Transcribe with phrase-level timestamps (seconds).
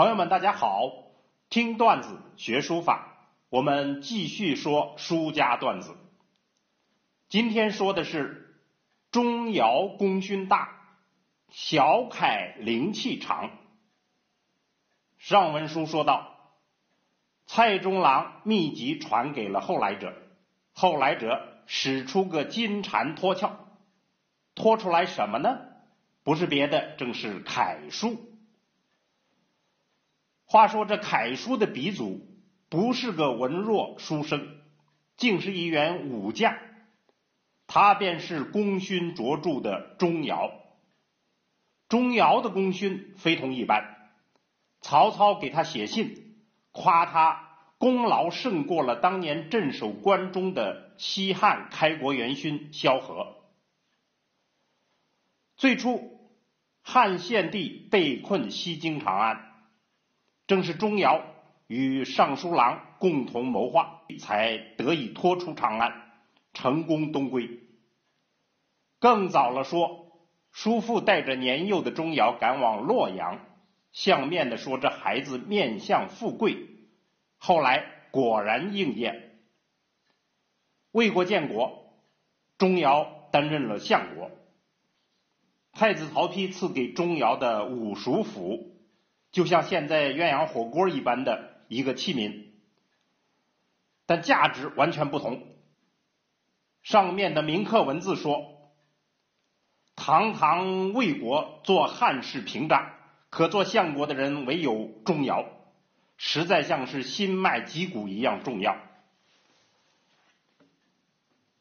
[0.00, 0.90] 朋友们，大家好！
[1.50, 3.18] 听段子学书法，
[3.50, 5.94] 我们继续说书家段子。
[7.28, 8.56] 今天说的是
[9.10, 10.70] 钟繇功勋大，
[11.50, 13.50] 小楷灵气长。
[15.18, 16.34] 上文书说到，
[17.46, 20.14] 蔡中郎秘籍传给了后来者，
[20.72, 23.50] 后来者使出个金蝉脱壳，
[24.54, 25.58] 脱出来什么呢？
[26.24, 28.29] 不是别的，正是楷书。
[30.50, 32.26] 话说这楷书的鼻祖
[32.68, 34.48] 不是个文弱书生，
[35.16, 36.58] 竟是一员武将，
[37.68, 40.50] 他便是功勋卓著的钟繇。
[41.88, 44.10] 钟繇的功勋非同一般，
[44.80, 53.36] 曹操给他写信，夸他功劳胜过了当年镇守关中的西汉开国元勋萧何。
[55.56, 56.28] 最初，
[56.82, 59.49] 汉献帝被困西京长安。
[60.50, 61.22] 正是钟繇
[61.68, 66.10] 与尚书郎共同谋划，才得以拖出长安，
[66.52, 67.60] 成功东归。
[68.98, 70.10] 更早了说，
[70.50, 73.38] 叔父带着年幼的钟繇赶往洛阳，
[73.92, 76.66] 相面的说这孩子面相富贵，
[77.38, 79.38] 后来果然应验。
[80.90, 81.92] 魏国建国，
[82.58, 84.32] 钟繇担任了相国，
[85.70, 88.79] 太子曹丕赐给钟繇的五蜀府。
[89.32, 92.46] 就像现在鸳鸯火锅一般的一个器皿，
[94.04, 95.46] 但价值完全不同。
[96.82, 98.72] 上面的铭刻文字说
[99.94, 102.90] ：“堂堂魏国做汉室屏障，
[103.28, 105.46] 可做相国的人唯有钟繇，
[106.16, 108.78] 实在像是心脉脊骨一样重要。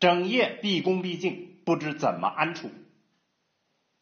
[0.00, 2.72] 整夜毕恭毕敬，不知怎么安处。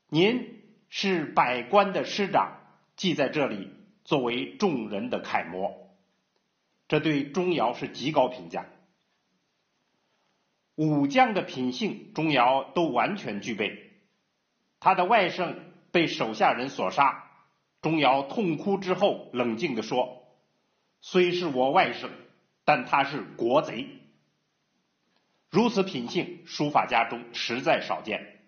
[0.09, 2.57] 您是百官的师长。”
[3.01, 3.71] 记在这里，
[4.05, 5.97] 作为众人的楷模，
[6.87, 8.67] 这对钟繇是极高评价。
[10.75, 13.91] 武将的品性，钟繇都完全具备。
[14.81, 15.55] 他的外甥
[15.91, 17.31] 被手下人所杀，
[17.81, 20.27] 钟繇痛哭之后，冷静地说
[21.01, 22.11] ：“虽是我外甥，
[22.67, 23.87] 但他是国贼。”
[25.49, 28.43] 如此品性，书法家中实在少见。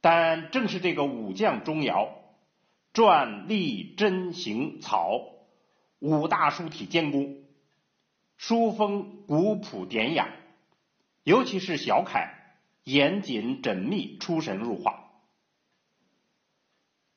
[0.00, 2.19] 但正是这个武将钟繇。
[2.92, 5.20] 篆、隶、真、行、草
[6.00, 7.44] 五大书体兼攻，
[8.36, 10.34] 书风古朴典雅，
[11.22, 12.34] 尤其是小楷，
[12.82, 15.08] 严谨缜密，出神入化。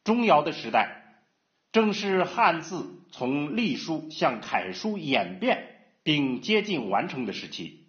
[0.03, 1.25] 钟繇的时代，
[1.71, 7.87] 正是汉字从隶书向楷书演变并接近完成的时期。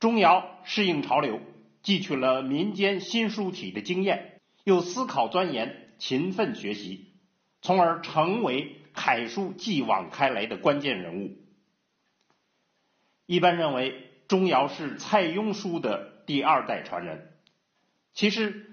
[0.00, 1.40] 钟繇适应潮流，
[1.84, 5.83] 汲取了民间新书体的经验，又思考钻研。
[6.06, 7.14] 勤奋学习，
[7.62, 11.38] 从而成为楷书继往开来的关键人物。
[13.24, 17.32] 一般认为，钟繇是蔡邕书的第二代传人。
[18.12, 18.70] 其实，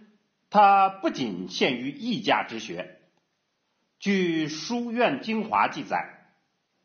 [0.50, 3.00] 他不仅限于一家之学。
[3.98, 6.34] 据《书院精华》记载，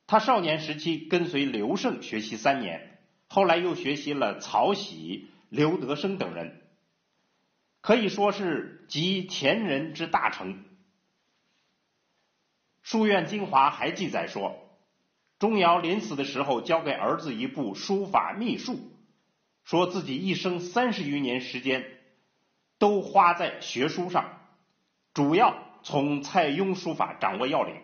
[0.07, 6.63] 他少年时期跟随刘胜学习三年，后来又学习了曹玺、刘德升等人。
[7.87, 10.55] 可以说是集前人之大成。
[12.83, 14.57] 《书院精华》还记载说，
[15.39, 18.91] 钟繇临死的时候交给儿子一部书法秘术，
[19.63, 21.87] 说自己一生三十余年时间
[22.79, 24.41] 都花在学书上，
[25.15, 27.77] 主要从蔡邕书法掌握要领。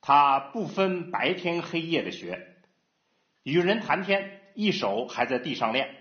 [0.00, 2.56] 他不分白天黑夜的学，
[3.42, 5.94] 与人谈天，一手还在地上练。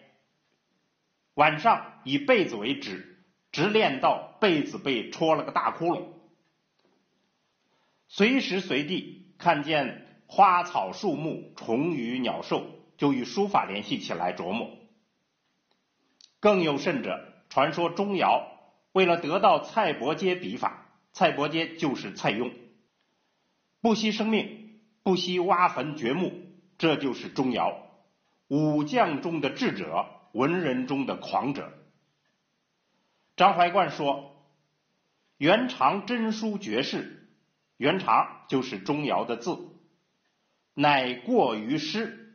[1.35, 6.09] 晚上以被子为纸，直练到被子被戳了个大窟窿。
[8.07, 12.67] 随时随地看见花草树木、虫鱼鸟兽，
[12.97, 14.77] 就与书法联系起来琢磨。
[16.39, 18.43] 更有甚者，传说钟繇
[18.91, 22.51] 为了得到蔡伯喈笔法，蔡伯喈就是蔡邕，
[23.81, 26.31] 不惜生命，不惜挖坟掘墓，
[26.77, 27.75] 这就是钟繇，
[28.49, 30.05] 武将中的智者。
[30.33, 31.71] 文人中的狂者，
[33.37, 34.43] 张怀灌说
[35.37, 37.29] ：“元长真书绝世，
[37.77, 39.59] 元长就是钟繇的字，
[40.73, 42.33] 乃过于诗，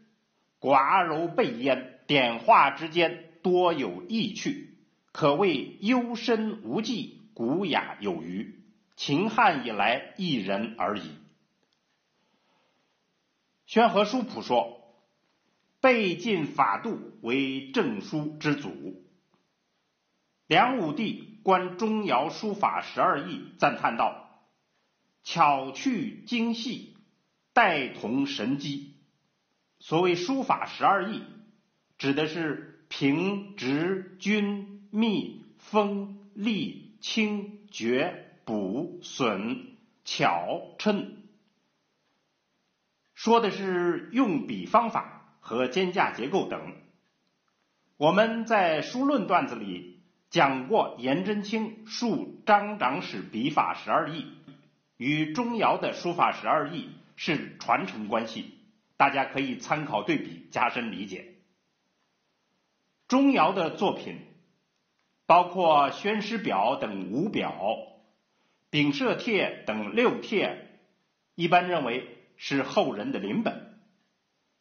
[0.61, 4.79] 寡柔备焉，点画之间多有意趣，
[5.11, 8.63] 可谓幽深无际，古雅有余，
[8.95, 11.19] 秦汉以来一人而已。”
[13.67, 14.78] 宣和书谱说。
[15.81, 19.05] 背进法度为正书之祖。
[20.47, 24.45] 梁武帝观钟繇书法十二艺，赞叹道
[25.23, 26.97] ：“巧趣精细，
[27.53, 28.95] 带同神机。
[29.79, 31.23] 所谓书法十二艺，
[31.99, 41.23] 指的是平、直、均、密、锋、利、清、绝、补、损、巧、称，
[43.15, 45.18] 说的是用笔方法
[45.49, 46.75] 和间架结构等。
[47.97, 54.27] 我们在书论段子里讲过颜真卿述张长史笔法十二艺，
[54.99, 58.59] 与钟繇的书法十二艺是传承关系。
[58.99, 61.37] 大家可以参考对比，加深理解。
[63.07, 64.19] 钟繇的作品
[65.25, 67.55] 包括《宣师表》等五表，
[68.69, 70.69] 《丙舍帖》等六帖，
[71.35, 73.55] 一般认为是后人的临本；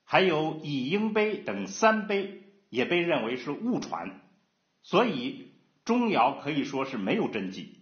[0.09, 4.21] 还有《乙英碑》等三碑，也被认为是误传。
[4.81, 5.51] 所以
[5.83, 7.81] 钟繇可以说是没有真迹。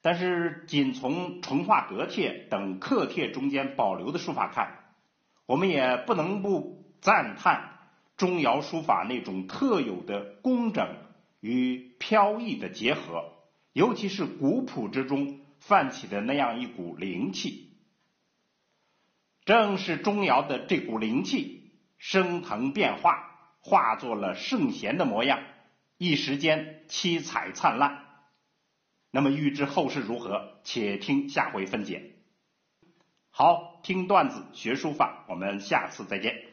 [0.00, 4.94] 但是，仅从《淳化阁帖》等刻帖中间保留的书法看，
[5.44, 7.80] 我们也不能不赞叹
[8.16, 10.94] 钟繇书法那种特有的工整
[11.40, 13.24] 与飘逸的结合，
[13.72, 17.67] 尤其是古朴之中泛起的那样一股灵气。
[19.48, 25.42] 正是钟繇的这股灵气升腾变化，化作了圣贤的模样，
[25.96, 28.04] 一时间七彩灿烂。
[29.10, 32.16] 那么欲知后事如何，且听下回分解。
[33.30, 36.47] 好，听段子学书法，我们下次再见。